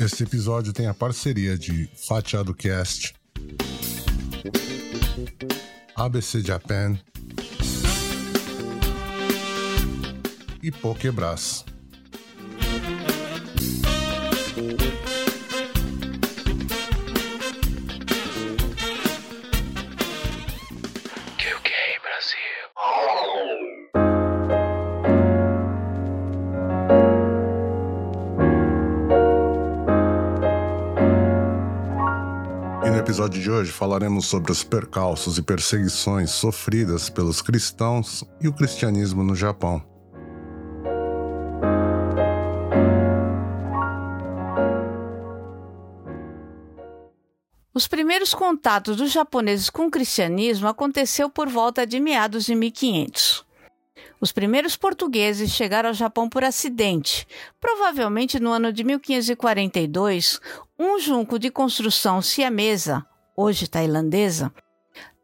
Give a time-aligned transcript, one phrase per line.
[0.00, 3.14] Este episódio tem a parceria de Fatiado Cast,
[5.94, 6.98] ABC Japan
[10.62, 11.69] e Pokebras.
[33.40, 39.34] De hoje falaremos sobre os percalços e perseguições sofridas pelos cristãos e o cristianismo no
[39.34, 39.82] Japão.
[47.72, 53.46] Os primeiros contatos dos japoneses com o cristianismo aconteceu por volta de meados de 1500.
[54.20, 57.26] Os primeiros portugueses chegaram ao Japão por acidente.
[57.58, 60.40] Provavelmente no ano de 1542,
[60.78, 64.52] um junco de construção siamesa, hoje tailandesa,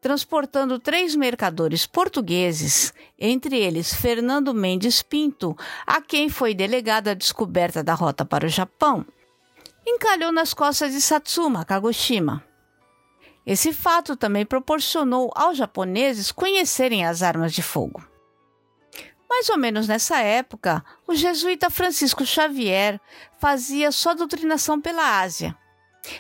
[0.01, 7.83] transportando três mercadores portugueses, entre eles Fernando Mendes Pinto, a quem foi delegada a descoberta
[7.83, 9.05] da rota para o Japão,
[9.87, 12.45] encalhou nas costas de Satsuma, Kagoshima.
[13.45, 18.05] Esse fato também proporcionou aos japoneses conhecerem as armas de fogo.
[19.29, 23.01] Mais ou menos nessa época, o jesuíta Francisco Xavier
[23.39, 25.57] fazia sua doutrinação pela Ásia.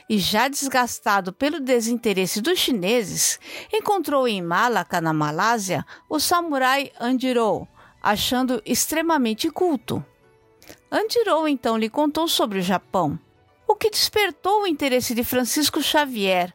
[0.09, 3.39] E já desgastado pelo desinteresse dos chineses,
[3.73, 7.69] encontrou em Malacca, na Malásia, o samurai Andirou,
[8.03, 10.05] achando extremamente culto.
[10.91, 13.19] Andirou então lhe contou sobre o Japão,
[13.67, 16.55] o que despertou o interesse de Francisco Xavier,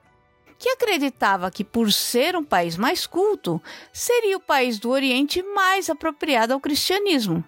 [0.57, 5.89] que acreditava que, por ser um país mais culto, seria o país do Oriente mais
[5.89, 7.43] apropriado ao cristianismo.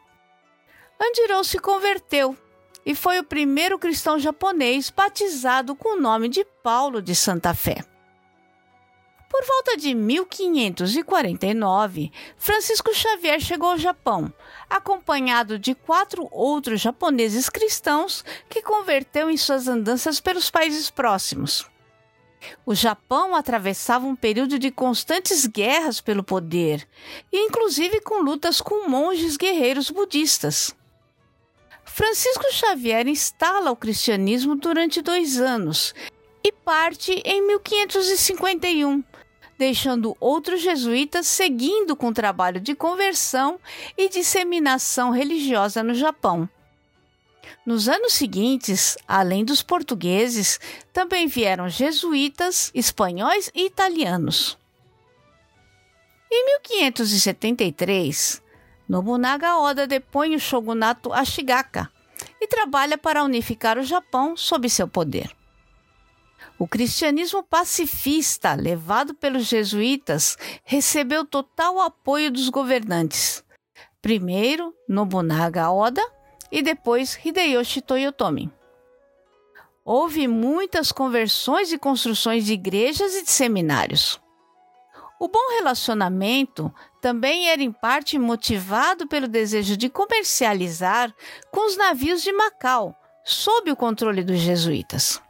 [0.99, 2.35] Andirou se converteu
[2.85, 7.83] e foi o primeiro cristão japonês batizado com o nome de Paulo de Santa Fé.
[9.33, 14.31] Por volta de 1549, Francisco Xavier chegou ao Japão,
[14.69, 21.67] acompanhado de quatro outros japoneses cristãos que converteu em suas andanças pelos países próximos.
[22.63, 26.87] O Japão atravessava um período de constantes guerras pelo poder,
[27.31, 30.75] inclusive com lutas com monges guerreiros budistas.
[31.95, 35.93] Francisco Xavier instala o cristianismo durante dois anos
[36.43, 39.03] e parte em 1551,
[39.59, 43.59] deixando outros jesuítas seguindo com o trabalho de conversão
[43.95, 46.49] e disseminação religiosa no Japão.
[47.63, 50.59] Nos anos seguintes, além dos portugueses,
[50.91, 54.57] também vieram jesuítas, espanhóis e italianos.
[56.31, 58.42] Em 1573,
[58.93, 61.89] Nobunaga Oda depõe o shogunato Ashigaka
[62.39, 65.35] e trabalha para unificar o Japão sob seu poder.
[66.59, 73.43] O cristianismo pacifista, levado pelos jesuítas, recebeu total apoio dos governantes.
[73.99, 76.07] Primeiro, Nobunaga Oda
[76.51, 78.53] e depois Hideyoshi Toyotomi.
[79.83, 84.21] Houve muitas conversões e construções de igrejas e de seminários.
[85.19, 86.71] O bom relacionamento
[87.03, 91.13] também era em parte motivado pelo desejo de comercializar
[91.51, 95.21] com os navios de Macau, sob o controle dos jesuítas.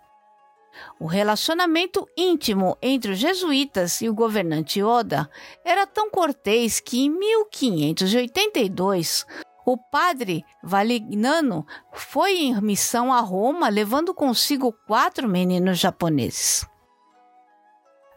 [0.99, 5.27] O relacionamento íntimo entre os jesuítas e o governante Oda
[5.65, 9.25] era tão cortês que, em 1582,
[9.65, 16.71] o padre Valignano foi em missão a Roma levando consigo quatro meninos japoneses.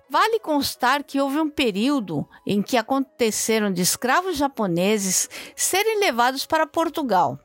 [0.08, 6.66] Vale constar que houve um período em que aconteceram de escravos japoneses serem levados para
[6.66, 7.38] Portugal.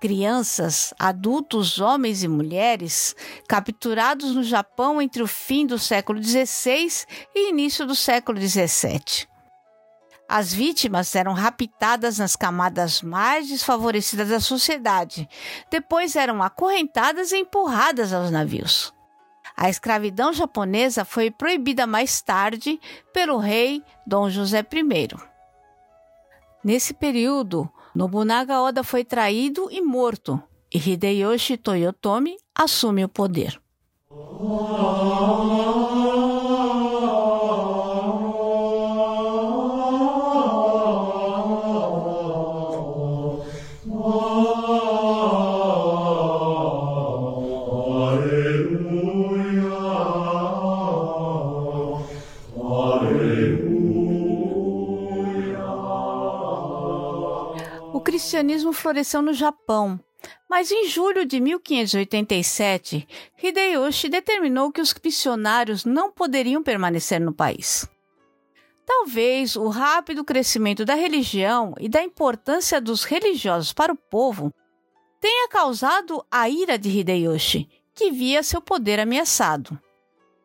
[0.00, 3.14] Crianças, adultos, homens e mulheres
[3.48, 9.28] capturados no Japão entre o fim do século XVI e início do século XVII.
[10.28, 15.28] As vítimas eram raptadas nas camadas mais desfavorecidas da sociedade.
[15.70, 18.92] Depois eram acorrentadas e empurradas aos navios.
[19.60, 22.78] A escravidão japonesa foi proibida mais tarde
[23.12, 25.08] pelo rei Dom José I.
[26.62, 30.40] Nesse período, Nobunaga Oda foi traído e morto,
[30.72, 33.60] e Hideyoshi Toyotomi assume o poder.
[58.28, 59.98] Cristianismo floresceu no Japão,
[60.50, 63.08] Mas em julho de 1587,
[63.42, 67.88] Hideyoshi determinou que os missionários não poderiam permanecer no país.
[68.84, 74.52] Talvez o rápido crescimento da religião e da importância dos religiosos para o povo
[75.18, 79.80] tenha causado a ira de Hideyoshi, que via seu poder ameaçado.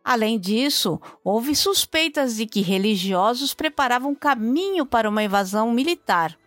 [0.05, 6.37] Além disso, houve suspeitas de que religiosos preparavam caminho para uma invasão militar,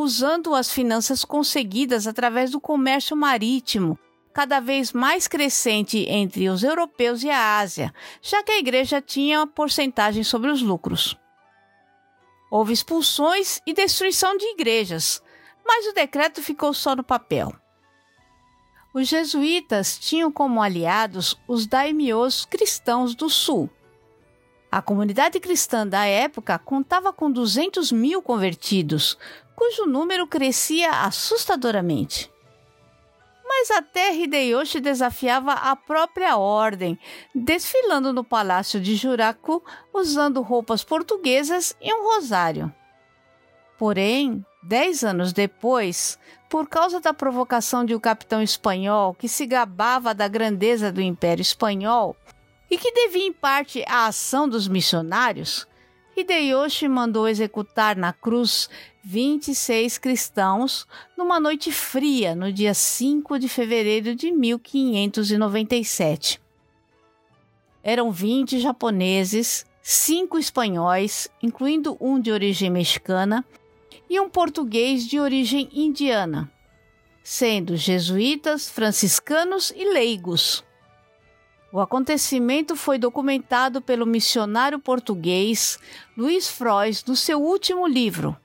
[0.00, 3.98] usando as finanças conseguidas através do comércio marítimo,
[4.32, 7.92] cada vez mais crescente entre os europeus e a Ásia,
[8.22, 11.18] já que a igreja tinha porcentagem sobre os lucros.
[12.48, 15.20] Houve expulsões e destruição de igrejas,
[15.66, 17.52] mas o decreto ficou só no papel.
[18.94, 23.68] Os jesuítas tinham como aliados os daimyos cristãos do sul.
[24.70, 29.18] A comunidade cristã da época contava com 200 mil convertidos,
[29.58, 32.30] cujo número crescia assustadoramente.
[33.44, 36.96] Mas até Hideyoshi desafiava a própria ordem,
[37.34, 39.60] desfilando no palácio de Juraku
[39.92, 42.72] usando roupas portuguesas e um rosário.
[43.76, 50.14] Porém, dez anos depois, por causa da provocação de um capitão espanhol que se gabava
[50.14, 52.14] da grandeza do Império Espanhol
[52.70, 55.66] e que devia em parte à ação dos missionários,
[56.16, 58.68] Hideyoshi mandou executar na cruz
[59.10, 66.38] 26 cristãos numa noite fria no dia 5 de fevereiro de 1597.
[67.82, 73.42] Eram 20 japoneses, 5 espanhóis, incluindo um de origem mexicana,
[74.10, 76.52] e um português de origem indiana,
[77.22, 80.62] sendo jesuítas, franciscanos e leigos.
[81.72, 85.78] O acontecimento foi documentado pelo missionário português
[86.14, 88.36] Luiz Frois no seu último livro,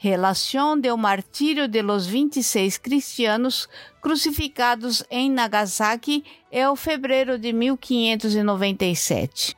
[0.00, 3.68] Relação del Martírio de los 26 Cristianos
[4.00, 9.56] Crucificados em Nagasaki, é o fevereiro de 1597.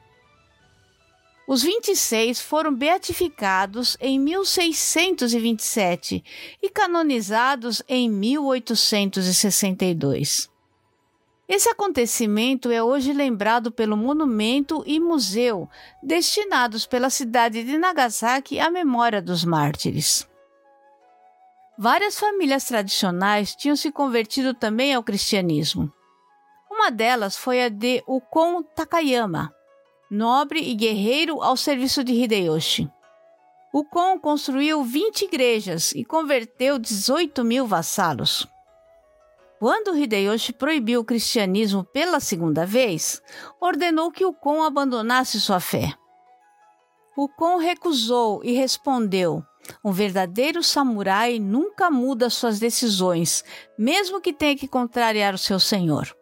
[1.46, 6.24] Os 26 foram beatificados em 1627
[6.62, 10.48] e canonizados em 1862.
[11.46, 15.68] Esse acontecimento é hoje lembrado pelo monumento e museu
[16.02, 20.29] destinados pela cidade de Nagasaki à memória dos mártires.
[21.82, 25.90] Várias famílias tradicionais tinham se convertido também ao cristianismo.
[26.70, 29.50] Uma delas foi a de Ukon Takayama,
[30.10, 32.86] nobre e guerreiro ao serviço de Hideyoshi.
[33.72, 38.46] O Kon construiu 20 igrejas e converteu 18 mil vassalos.
[39.58, 43.22] Quando Hideyoshi proibiu o cristianismo pela segunda vez,
[43.58, 45.94] ordenou que o Kon abandonasse sua fé.
[47.16, 49.42] O Kon recusou e respondeu:
[49.84, 53.44] Um verdadeiro samurai nunca muda suas decisões,
[53.78, 56.14] mesmo que tenha que contrariar o seu senhor.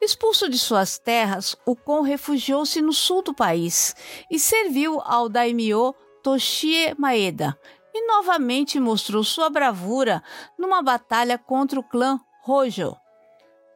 [0.00, 3.94] Expulso de suas terras, o Kon refugiou-se no sul do país
[4.30, 7.56] e serviu ao daimyo Toshie Maeda
[7.94, 10.22] e novamente mostrou sua bravura
[10.58, 12.96] numa batalha contra o clã Hojo,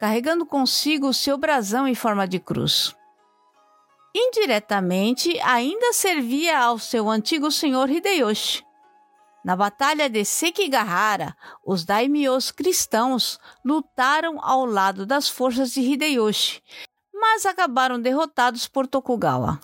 [0.00, 2.96] carregando consigo seu brasão em forma de cruz.
[4.18, 8.64] Indiretamente, ainda servia ao seu antigo senhor Hideyoshi,
[9.44, 16.62] na Batalha de Sekigahara, os daimyos cristãos lutaram ao lado das forças de Hideyoshi,
[17.12, 19.60] mas acabaram derrotados por Tokugawa.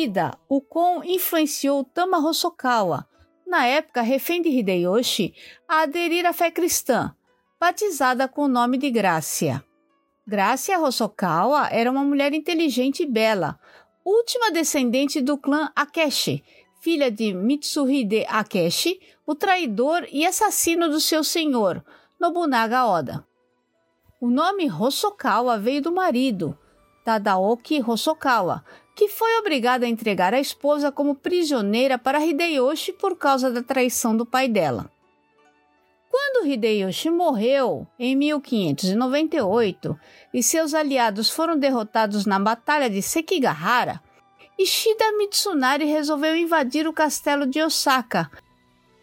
[0.00, 3.06] Vida, o Kon influenciou Tama Hosokawa,
[3.46, 5.34] na época refém de Hideyoshi,
[5.68, 7.14] a aderir à fé cristã,
[7.60, 9.62] batizada com o nome de Grácia.
[10.26, 13.60] Grácia Hosokawa era uma mulher inteligente e bela,
[14.02, 16.42] última descendente do clã Akeshi,
[16.80, 21.84] filha de Mitsuhide Akeshi, o traidor e assassino do seu senhor,
[22.18, 23.26] Nobunaga Oda.
[24.18, 26.56] O nome Hosokawa veio do marido,
[27.04, 33.50] Tadaoki Hosokawa, que foi obrigada a entregar a esposa como prisioneira para Hideyoshi por causa
[33.50, 34.90] da traição do pai dela.
[36.10, 39.98] Quando Hideyoshi morreu em 1598
[40.34, 44.02] e seus aliados foram derrotados na Batalha de Sekigahara,
[44.58, 48.30] Ishida Mitsunari resolveu invadir o castelo de Osaka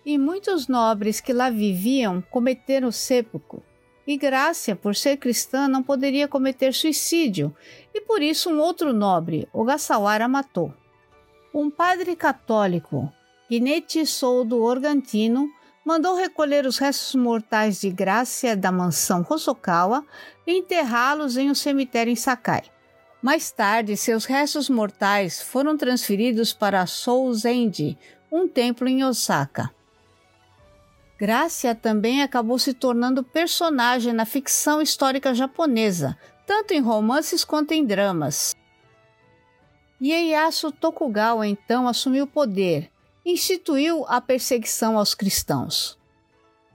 [0.05, 3.63] e muitos nobres que lá viviam cometeram seppuku.
[4.05, 7.53] E Grácia, por ser cristã, não poderia cometer suicídio,
[7.97, 10.71] e por isso um outro nobre, Ogasawara, matou.
[11.51, 13.11] Um padre católico,
[13.49, 15.49] Ginete Soldo Organtino,
[15.83, 20.05] mandou recolher os restos mortais de Grácia da mansão Hosokawa
[20.45, 22.65] e enterrá-los em um cemitério em Sakai.
[23.19, 27.97] Mais tarde, seus restos mortais foram transferidos para Souzendi,
[28.31, 29.71] um templo em Osaka.
[31.17, 36.15] Grácia também acabou se tornando personagem na ficção histórica japonesa,
[36.47, 38.55] tanto em romances quanto em dramas.
[40.01, 42.89] Ieyasu Tokugawa então assumiu o poder
[43.29, 45.97] instituiu a perseguição aos cristãos.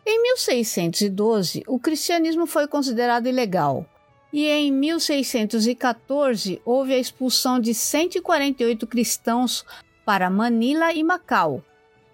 [0.05, 3.87] Em 1612, o cristianismo foi considerado ilegal,
[4.33, 9.65] e em 1614 houve a expulsão de 148 cristãos
[10.05, 11.65] para Manila e Macau.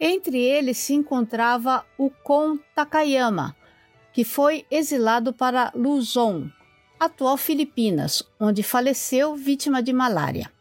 [0.00, 3.56] Entre eles se encontrava o Kon Takayama,
[4.12, 6.48] que foi exilado para Luzon,
[6.98, 10.52] atual Filipinas, onde faleceu vítima de malária.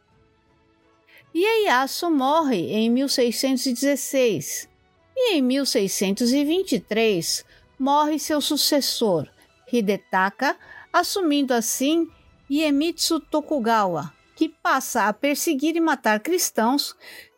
[1.34, 4.70] Ieyasu morre em 1616
[5.16, 7.46] e em 1623
[7.78, 9.28] morre seu sucessor,
[9.72, 10.58] Hidetaka,
[10.92, 12.08] assumindo assim
[12.50, 16.96] Iemitsu Tokugawa, que passa a perseguir e matar cristãos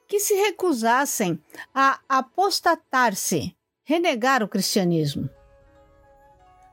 [0.07, 1.41] que se recusassem
[1.73, 5.29] a apostatar-se, renegar o cristianismo.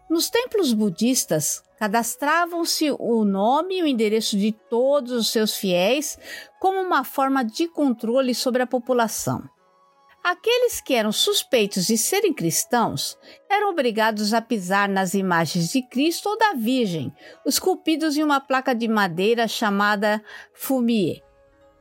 [0.08, 6.18] Nos templos budistas, cadastravam-se o nome e o endereço de todos os seus fiéis
[6.58, 9.42] como uma forma de controle sobre a população.
[10.24, 13.16] Aqueles que eram suspeitos de serem cristãos
[13.48, 17.14] eram obrigados a pisar nas imagens de Cristo ou da Virgem,
[17.46, 20.20] esculpidos em uma placa de madeira chamada
[20.52, 21.22] fumie,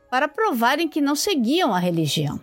[0.08, 2.40] para provarem que não seguiam a religião.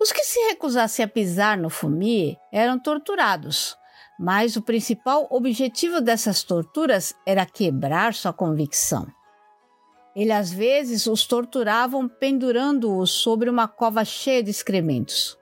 [0.00, 3.76] Os que se recusassem a pisar no fumie eram torturados,
[4.18, 9.06] mas o principal objetivo dessas torturas era quebrar sua convicção.
[10.14, 15.36] Ele às vezes os torturavam pendurando-os sobre uma cova cheia de excrementos.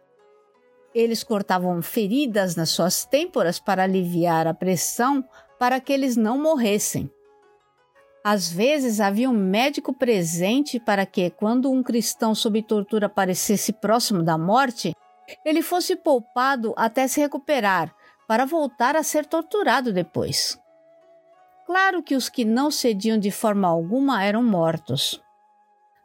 [0.95, 5.25] Eles cortavam feridas nas suas têmporas para aliviar a pressão
[5.59, 7.11] para que eles não morressem.
[8.25, 14.23] Às vezes havia um médico presente para que, quando um cristão sob tortura aparecesse próximo
[14.23, 14.95] da morte,
[15.45, 17.95] ele fosse poupado até se recuperar
[18.33, 20.59] para voltar a ser torturado depois.
[21.67, 25.21] Claro que os que não cediam de forma alguma eram mortos.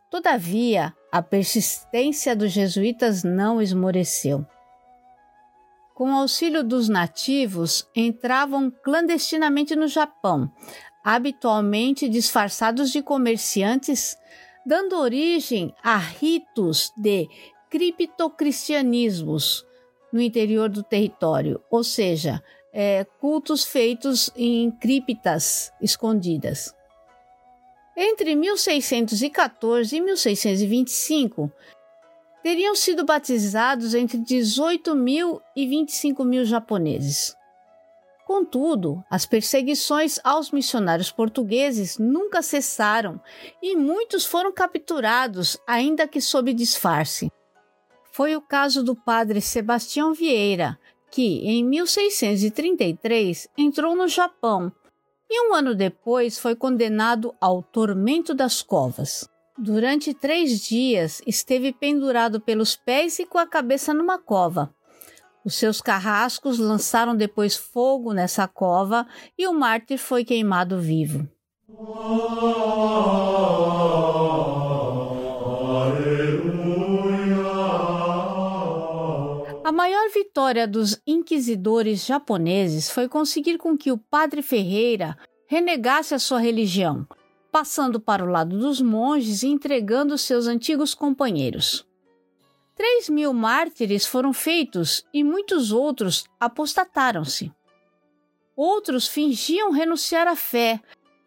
[0.09, 4.45] Todavia, a persistência dos jesuítas não esmoreceu.
[5.93, 10.51] Com auxílio dos nativos, entravam clandestinamente no Japão,
[11.01, 14.17] habitualmente disfarçados de comerciantes,
[14.65, 17.29] dando origem a ritos de
[17.69, 19.65] criptocristianismos,
[20.11, 22.41] no interior do território, ou seja,
[22.73, 26.73] é, cultos feitos em criptas escondidas.
[27.95, 31.51] Entre 1614 e 1625,
[32.43, 37.35] teriam sido batizados entre 18 mil e 25 mil japoneses.
[38.27, 43.19] Contudo, as perseguições aos missionários portugueses nunca cessaram
[43.63, 47.31] e muitos foram capturados, ainda que sob disfarce.
[48.17, 50.79] Foi o caso do padre Sebastião Vieira,
[51.11, 54.71] que em 1633 entrou no Japão
[55.29, 59.29] e um ano depois foi condenado ao tormento das covas.
[59.55, 64.73] Durante três dias esteve pendurado pelos pés e com a cabeça numa cova.
[65.45, 69.05] Os seus carrascos lançaram depois fogo nessa cova
[69.37, 71.29] e o mártir foi queimado vivo.
[80.47, 87.05] Vitória dos inquisidores japoneses foi conseguir com que o padre Ferreira renegasse a sua religião,
[87.51, 91.85] passando para o lado dos monges e entregando seus antigos companheiros.
[92.73, 97.51] Três mil mártires foram feitos e muitos outros apostataram-se.
[98.55, 100.79] Outros fingiam renunciar à fé,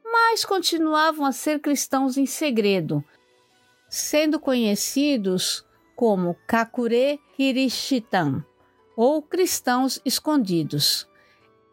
[0.02, 3.04] mas continuavam a ser cristãos em segredo,
[3.86, 5.62] sendo conhecidos
[5.94, 8.46] como Kakure Hirishitan,
[8.96, 11.08] ou cristãos escondidos.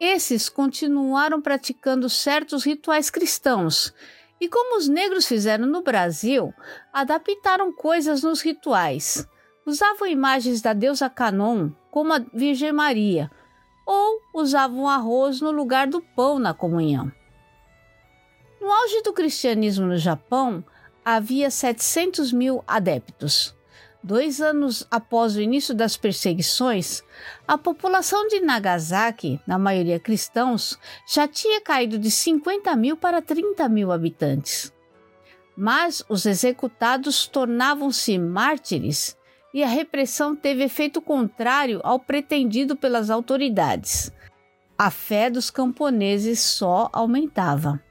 [0.00, 3.92] Esses continuaram praticando certos rituais cristãos,
[4.40, 6.54] e como os negros fizeram no Brasil,
[6.92, 9.26] adaptaram coisas nos rituais.
[9.66, 13.30] Usavam imagens da deusa Canon, como a Virgem Maria,
[13.84, 17.10] ou usavam arroz no lugar do pão na comunhão.
[18.60, 20.64] No auge do cristianismo no Japão,
[21.04, 23.57] havia 700 mil adeptos.
[24.02, 27.02] Dois anos após o início das perseguições,
[27.46, 33.68] a população de Nagasaki, na maioria cristãos, já tinha caído de 50 mil para 30
[33.68, 34.72] mil habitantes.
[35.56, 39.16] Mas os executados tornavam-se mártires
[39.52, 44.12] e a repressão teve efeito contrário ao pretendido pelas autoridades.
[44.78, 47.82] A fé dos camponeses só aumentava.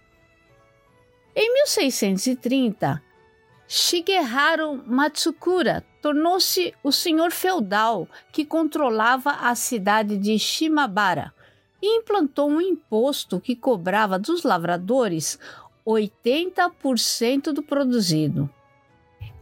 [1.36, 3.04] Em 1630,
[3.68, 11.34] Shigeharu Matsukura tornou-se o senhor feudal que controlava a cidade de Shimabara
[11.82, 15.38] e implantou um imposto que cobrava dos lavradores
[15.86, 18.50] 80% do produzido.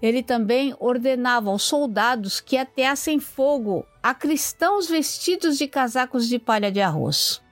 [0.01, 6.71] Ele também ordenava aos soldados que ateassem fogo a cristãos vestidos de casacos de palha
[6.71, 7.43] de arroz.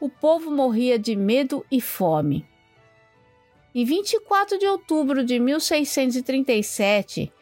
[0.00, 2.44] O povo morria de medo e fome.
[3.72, 7.32] Em 24 de outubro de 1637,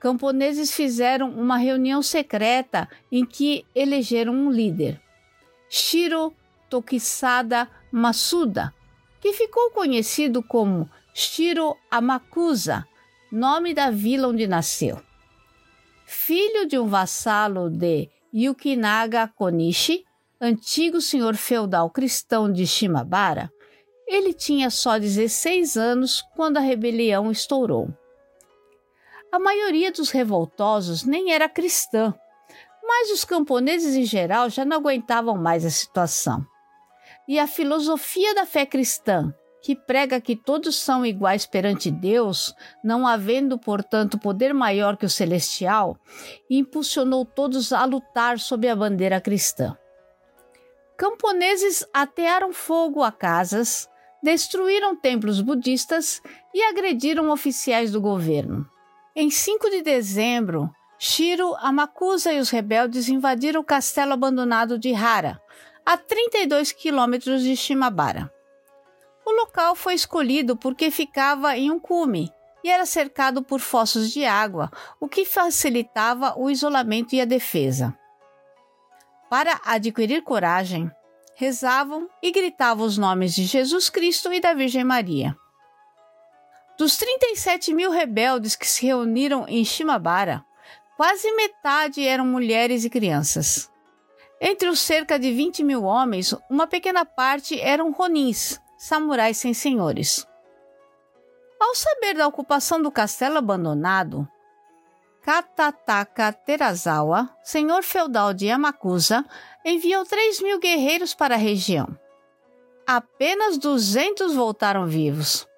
[0.00, 4.98] camponeses fizeram uma reunião secreta em que elegeram um líder,
[5.68, 6.34] Shiro
[6.70, 8.74] Tokisada Masuda,
[9.20, 12.86] que ficou conhecido como Shiro Amakusa,
[13.30, 15.00] nome da vila onde nasceu.
[16.06, 20.04] Filho de um vassalo de Yukinaga Konishi,
[20.40, 23.52] antigo senhor feudal cristão de Shimabara,
[24.08, 27.94] ele tinha só 16 anos quando a rebelião estourou.
[29.32, 32.12] A maioria dos revoltosos nem era cristã,
[32.82, 36.44] mas os camponeses em geral já não aguentavam mais a situação.
[37.28, 39.32] E a filosofia da fé cristã,
[39.62, 45.10] que prega que todos são iguais perante Deus, não havendo, portanto, poder maior que o
[45.10, 45.96] celestial,
[46.50, 49.76] impulsionou todos a lutar sob a bandeira cristã.
[50.96, 53.88] Camponeses atearam fogo a casas,
[54.20, 56.20] destruíram templos budistas
[56.52, 58.68] e agrediram oficiais do governo.
[59.22, 65.38] Em 5 de dezembro, Shiro Amakusa e os rebeldes invadiram o castelo abandonado de Hara,
[65.84, 68.32] a 32 quilômetros de Shimabara.
[69.26, 72.32] O local foi escolhido porque ficava em um cume
[72.64, 77.94] e era cercado por fossos de água, o que facilitava o isolamento e a defesa.
[79.28, 80.90] Para adquirir coragem,
[81.34, 85.36] rezavam e gritavam os nomes de Jesus Cristo e da Virgem Maria.
[86.80, 90.42] Dos 37 mil rebeldes que se reuniram em Shimabara,
[90.96, 93.70] quase metade eram mulheres e crianças.
[94.40, 100.26] Entre os cerca de 20 mil homens, uma pequena parte eram ronins, samurais sem senhores.
[101.60, 104.26] Ao saber da ocupação do castelo abandonado,
[105.20, 109.22] Katataka Terazawa, senhor feudal de Yamakusa,
[109.66, 111.94] enviou 3 mil guerreiros para a região.
[112.86, 115.49] Apenas 200 voltaram vivos.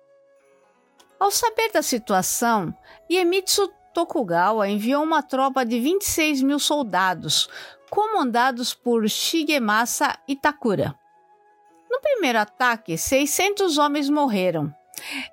[1.23, 2.75] Ao saber da situação,
[3.09, 7.49] Iemitsu Tokugawa enviou uma tropa de 26 mil soldados,
[7.89, 10.99] comandados por Shigemasa Itakura.
[11.89, 14.75] No primeiro ataque, 600 homens morreram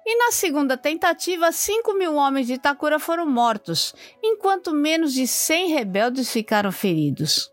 [0.05, 5.69] e na segunda tentativa, 5 mil homens de Itakura foram mortos, enquanto menos de 100
[5.69, 7.51] rebeldes ficaram feridos.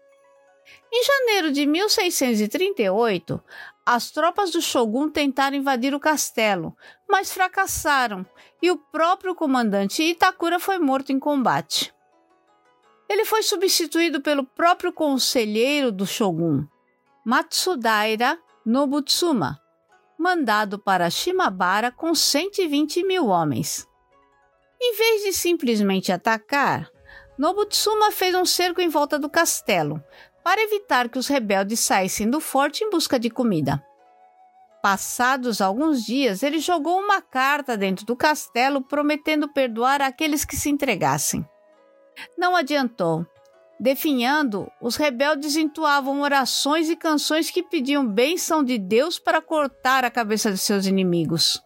[0.92, 3.42] Em janeiro de 1638,
[3.86, 6.76] as tropas do Shogun tentaram invadir o castelo,
[7.08, 8.26] mas fracassaram
[8.60, 11.94] e o próprio comandante Itakura foi morto em combate.
[13.08, 16.66] Ele foi substituído pelo próprio conselheiro do Shogun,
[17.24, 19.60] Matsudaira Nobutsuma,
[20.18, 23.86] mandado para Shimabara com 120 mil homens.
[24.80, 26.90] Em vez de simplesmente atacar,
[27.38, 30.02] Nobutsuma fez um cerco em volta do castelo
[30.42, 33.84] para evitar que os rebeldes saíssem do forte em busca de comida.
[34.86, 40.70] Passados alguns dias, ele jogou uma carta dentro do castelo prometendo perdoar aqueles que se
[40.70, 41.44] entregassem.
[42.38, 43.26] Não adiantou.
[43.80, 50.10] Definhando, os rebeldes entoavam orações e canções que pediam bênção de Deus para cortar a
[50.10, 51.60] cabeça de seus inimigos.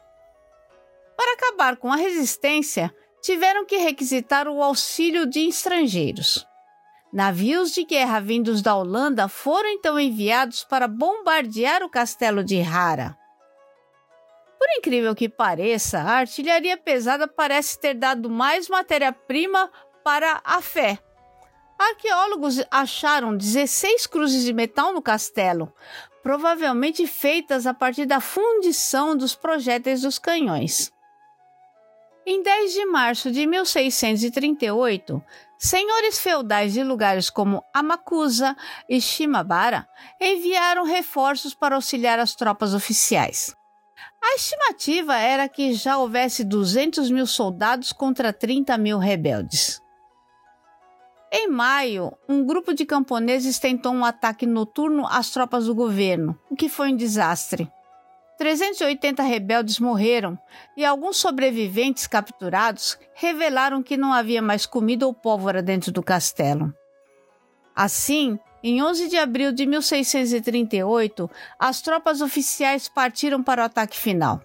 [1.15, 6.47] Para acabar com a resistência, tiveram que requisitar o auxílio de estrangeiros.
[7.13, 13.17] Navios de guerra vindos da Holanda foram então enviados para bombardear o castelo de Hara.
[14.59, 19.71] Por incrível que pareça, a artilharia pesada parece ter dado mais matéria-prima
[20.05, 20.99] para a fé
[21.81, 25.73] Arqueólogos acharam 16 cruzes de metal no castelo,
[26.23, 30.93] provavelmente feitas a partir da fundição dos projéteis dos canhões.
[32.27, 35.25] Em 10 de março de 1638,
[35.61, 38.57] senhores feudais de lugares como Amakusa
[38.89, 39.87] e Shimabara
[40.19, 43.55] enviaram reforços para auxiliar as tropas oficiais.
[44.23, 49.83] A estimativa era que já houvesse 200 mil soldados contra 30 mil rebeldes.
[51.31, 56.57] Em maio, um grupo de camponeses tentou um ataque noturno às tropas do governo, o
[56.57, 57.71] que foi um desastre.
[58.41, 60.39] 380 rebeldes morreram
[60.75, 66.75] e alguns sobreviventes capturados revelaram que não havia mais comida ou pólvora dentro do castelo.
[67.77, 74.41] Assim, em 11 de abril de 1638, as tropas oficiais partiram para o ataque final.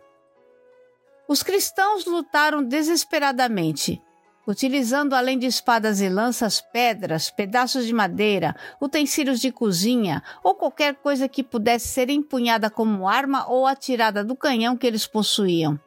[1.26, 4.02] Os cristãos lutaram desesperadamente,
[4.48, 10.96] utilizando além de espadas e lanças, pedras, pedaços de madeira, utensílios de cozinha ou qualquer
[10.96, 15.80] coisa que pudesse ser empunhada como arma ou atirada do canhão que eles possuíam.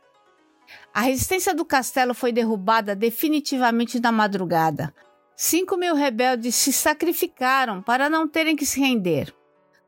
[0.93, 4.93] A resistência do castelo foi derrubada definitivamente na madrugada.
[5.37, 9.33] Cinco mil rebeldes se sacrificaram para não terem que se render.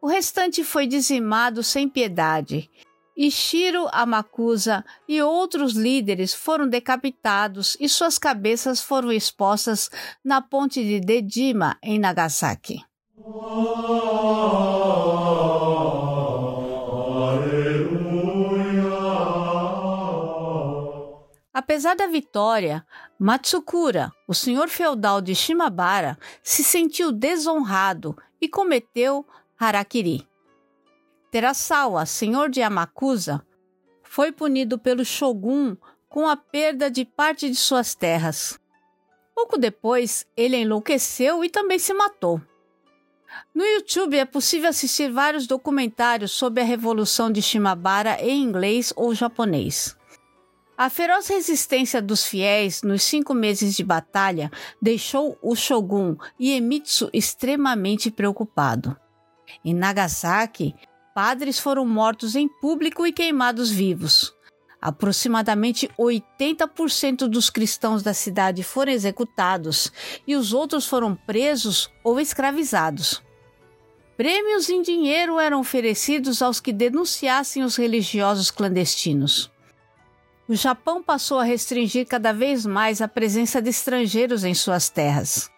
[0.00, 2.70] O restante foi dizimado sem piedade,
[3.22, 9.90] Ishiro Amakusa e outros líderes foram decapitados e suas cabeças foram expostas
[10.24, 12.82] na ponte de Dejima, em Nagasaki.
[21.52, 22.86] Apesar da vitória,
[23.18, 29.26] Matsukura, o senhor feudal de Shimabara, se sentiu desonrado e cometeu
[29.58, 30.29] harakiri.
[31.30, 33.44] Terasawa, senhor de Amakusa,
[34.02, 35.76] foi punido pelo shogun
[36.08, 38.58] com a perda de parte de suas terras.
[39.34, 42.40] Pouco depois, ele enlouqueceu e também se matou.
[43.54, 49.14] No YouTube é possível assistir vários documentários sobre a Revolução de Shimabara em inglês ou
[49.14, 49.96] japonês.
[50.76, 54.50] A feroz resistência dos fiéis nos cinco meses de batalha
[54.82, 58.96] deixou o shogun Iemitsu extremamente preocupado.
[59.64, 60.74] Em Nagasaki,
[61.14, 64.34] padres foram mortos em público e queimados vivos.
[64.80, 69.92] Aproximadamente 80% dos cristãos da cidade foram executados
[70.26, 73.22] e os outros foram presos ou escravizados.
[74.16, 79.50] Prêmios em dinheiro eram oferecidos aos que denunciassem os religiosos clandestinos.
[80.48, 85.50] O Japão passou a restringir cada vez mais a presença de estrangeiros em suas terras.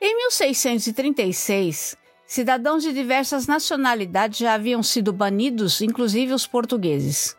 [0.00, 1.96] Em 1636,
[2.32, 7.36] Cidadãos de diversas nacionalidades já haviam sido banidos, inclusive os portugueses.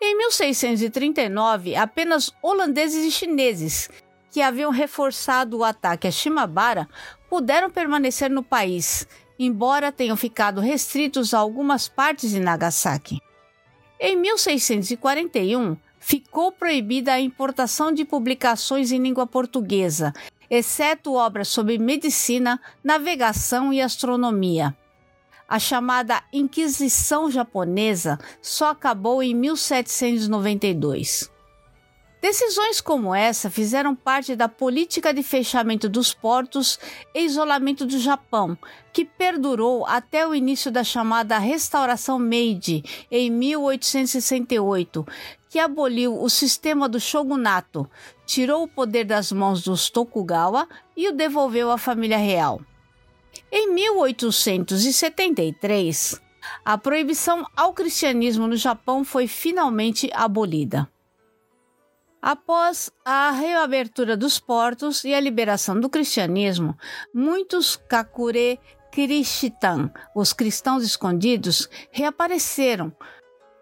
[0.00, 3.90] Em 1639, apenas holandeses e chineses,
[4.30, 6.88] que haviam reforçado o ataque a Shimabara,
[7.28, 9.06] puderam permanecer no país,
[9.38, 13.20] embora tenham ficado restritos a algumas partes de Nagasaki.
[14.00, 20.14] Em 1641, ficou proibida a importação de publicações em língua portuguesa
[20.50, 24.76] exceto obras sobre medicina, navegação e astronomia.
[25.48, 31.30] A chamada Inquisição Japonesa só acabou em 1792.
[32.20, 36.76] Decisões como essa fizeram parte da política de fechamento dos portos
[37.14, 38.58] e isolamento do Japão,
[38.92, 45.06] que perdurou até o início da chamada Restauração Meiji em 1868,
[45.48, 47.90] que aboliu o sistema do shogunato,
[48.26, 52.60] tirou o poder das mãos dos Tokugawa e o devolveu à família real.
[53.50, 56.20] Em 1873,
[56.64, 60.88] a proibição ao cristianismo no Japão foi finalmente abolida.
[62.20, 66.76] Após a reabertura dos portos e a liberação do cristianismo,
[67.14, 68.58] muitos Kakure
[68.90, 72.92] Krishitan, os cristãos escondidos, reapareceram,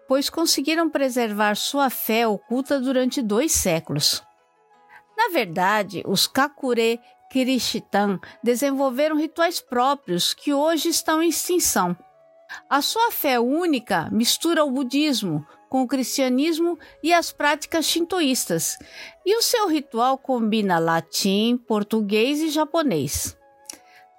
[0.07, 4.23] pois conseguiram preservar sua fé oculta durante dois séculos.
[5.17, 11.97] Na verdade, os Kakure Kirishitan desenvolveram rituais próprios que hoje estão em extinção.
[12.69, 18.77] A sua fé única mistura o budismo com o cristianismo e as práticas shintoístas,
[19.25, 23.37] e o seu ritual combina latim, português e japonês.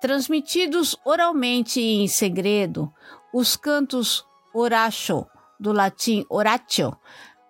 [0.01, 2.93] Transmitidos oralmente e em segredo,
[3.33, 4.25] os cantos
[4.55, 5.27] oracho,
[5.59, 6.97] do latim oratio,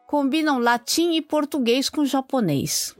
[0.06, 2.94] combinam latim e português com japonês.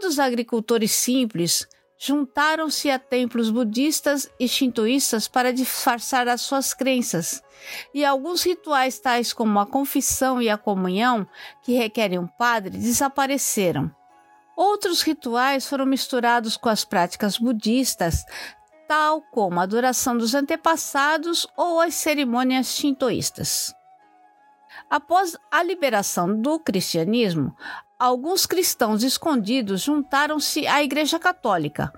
[0.00, 7.42] Todos os agricultores simples juntaram-se a templos budistas e shintoístas para disfarçar as suas crenças,
[7.92, 11.26] e alguns rituais tais como a confissão e a comunhão,
[11.62, 13.94] que requerem um padre, desapareceram.
[14.56, 18.24] Outros rituais foram misturados com as práticas budistas,
[18.88, 23.74] tal como a adoração dos antepassados ou as cerimônias shintoístas.
[24.88, 27.54] Após a liberação do cristianismo,
[28.00, 31.92] alguns cristãos escondidos juntaram-se à Igreja Católica.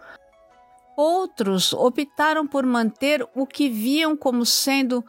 [0.97, 5.05] Outros optaram por manter o que viam como sendo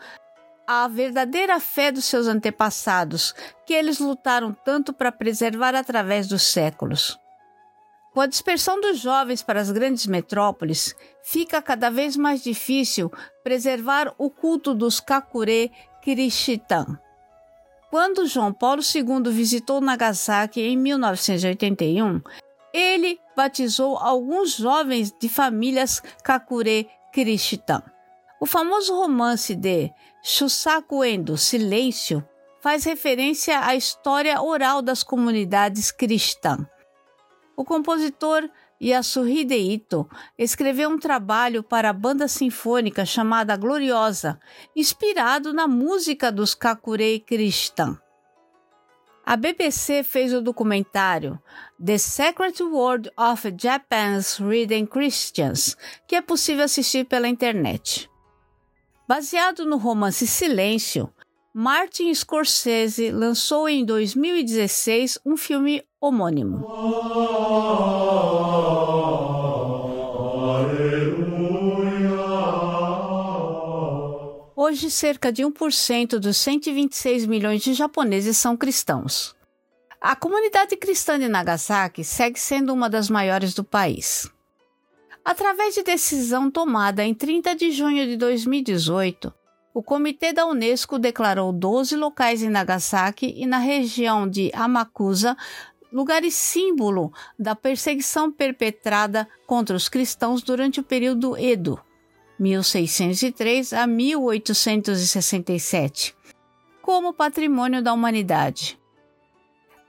[0.68, 3.34] a verdadeira fé dos seus antepassados,
[3.66, 7.20] que eles lutaram tanto para preservar através dos séculos.
[8.14, 13.12] Com a dispersão dos jovens para as grandes metrópoles, fica cada vez mais difícil
[13.44, 15.72] preservar o culto dos Kakure
[16.04, 17.00] Kirishitã.
[17.94, 22.22] Quando João Paulo II visitou Nagasaki em 1981,
[22.74, 27.84] ele batizou alguns jovens de famílias Kakure Kirishitã.
[28.42, 29.92] O famoso romance de
[30.24, 32.28] Shusaku Endo, Silêncio,
[32.64, 36.66] faz referência à história oral das comunidades cristãs.
[37.56, 38.50] O compositor
[38.84, 44.38] Yasuhide Ito escreveu um trabalho para a banda sinfônica chamada Gloriosa,
[44.76, 47.98] inspirado na música dos Kakurei Kristan.
[49.26, 51.40] A BBC fez o documentário
[51.84, 58.10] The Secret World of Japan's Reading Christians, que é possível assistir pela internet.
[59.08, 61.10] Baseado no romance Silêncio,
[61.54, 66.66] Martin Scorsese lançou em 2016 um filme homônimo.
[74.74, 79.36] Hoje, cerca de 1% dos 126 milhões de japoneses são cristãos.
[80.02, 84.28] A comunidade cristã de Nagasaki segue sendo uma das maiores do país.
[85.24, 89.32] Através de decisão tomada em 30 de junho de 2018,
[89.76, 95.38] o Comitê da Unesco declarou 12 locais em Nagasaki e na região de Amakusa
[95.92, 101.80] lugares símbolo da perseguição perpetrada contra os cristãos durante o período Edo,
[102.44, 106.14] 1603 a 1867,
[106.82, 108.78] como patrimônio da humanidade.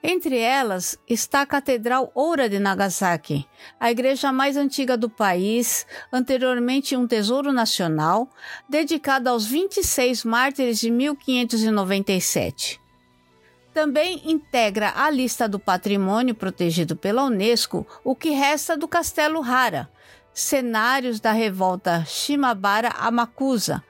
[0.00, 3.44] Entre elas está a Catedral Oura de Nagasaki,
[3.80, 8.30] a igreja mais antiga do país, anteriormente um tesouro nacional,
[8.68, 12.80] dedicada aos 26 mártires de 1597.
[13.72, 19.90] Também integra a lista do patrimônio protegido pela Unesco o que resta do Castelo Hara,
[20.34, 23.82] cenários da revolta Shimabara Amakusa,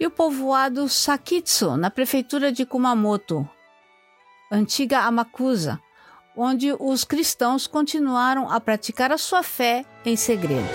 [0.00, 3.48] e o povoado Sakitsu, na prefeitura de Kumamoto,
[4.50, 5.80] antiga Amakusa,
[6.36, 10.68] onde os cristãos continuaram a praticar a sua fé em segredo.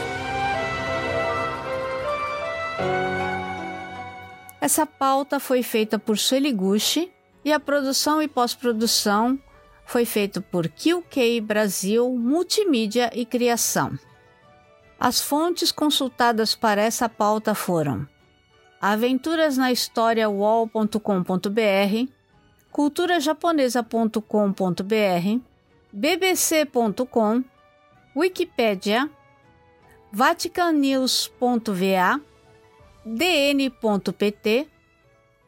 [4.62, 7.12] Essa pauta foi feita por Sueliguchi
[7.44, 9.40] e a produção e pós-produção
[9.86, 13.98] foi feita por QK Brasil Multimídia e Criação.
[14.99, 18.07] As fontes consultadas para essa pauta foram
[18.81, 22.13] Aventuras na História wall.com.br
[22.75, 25.41] culturajaponesa.com.br,
[25.93, 27.45] bbc.com,
[28.17, 29.09] Wikipedia,
[30.13, 32.21] vaticanews.va,
[33.07, 34.69] dn.pt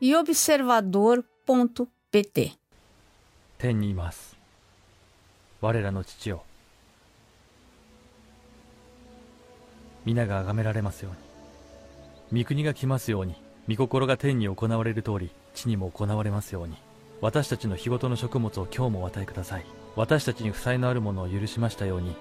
[0.01, 2.57] e observador.pt.
[3.59, 4.37] 天にいます。
[5.61, 6.45] 我らの父よ。
[10.06, 11.12] 皆が崇められますよ
[12.32, 12.44] うに。
[12.44, 13.36] 御国が来ますように。
[13.70, 16.76] 御心が天に行われる通り、地にも行われますように。
[17.22, 22.16] 私たちの日ごとの食物を今日もお与えください私たちに負債のあるものを許しましたように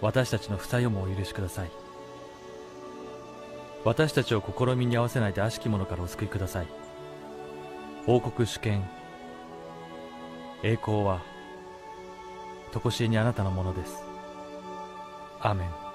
[0.00, 1.70] 私たちの負債をもお許しください
[3.84, 6.66] 私たちを試みに合わせないで悪しき者からお救いください
[8.06, 8.82] 王国主権
[10.64, 11.22] 栄光は
[12.72, 14.09] 常しえにあなたのものです
[15.40, 15.89] 아멘.